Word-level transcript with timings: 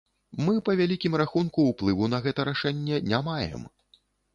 Мы 0.45 0.55
па 0.69 0.75
вялікім 0.79 1.19
рахунку 1.23 1.67
ўплыву 1.69 2.13
на 2.17 2.23
гэта 2.27 2.49
рашэнне 2.53 3.05
не 3.15 3.25
маем. 3.33 3.73